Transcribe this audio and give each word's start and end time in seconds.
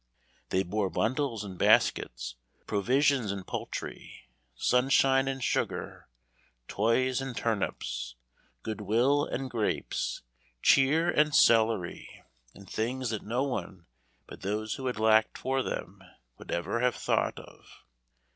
They 0.49 0.63
bore 0.63 0.89
bundles 0.89 1.43
and 1.43 1.59
baskets, 1.59 2.35
provisions 2.65 3.31
and 3.31 3.45
poultry, 3.45 4.31
sunshine 4.55 5.27
and 5.27 5.43
sugar, 5.43 6.07
toys 6.67 7.21
and 7.21 7.37
turnips, 7.37 8.15
good 8.63 8.81
will 8.81 9.25
and 9.27 9.47
grapes, 9.47 10.23
cheer 10.63 11.07
and 11.07 11.35
celery, 11.35 12.23
and 12.55 12.67
things 12.67 13.11
that 13.11 13.21
no 13.21 13.43
one 13.43 13.85
but 14.25 14.41
those 14.41 14.73
who 14.73 14.87
had 14.87 14.97
lacked 14.97 15.37
for 15.37 15.61
them, 15.61 16.03
would 16.39 16.49
ever 16.49 16.79
have 16.79 16.95
thought 16.95 17.37
of. 17.37 17.83